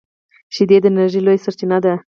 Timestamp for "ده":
1.83-1.93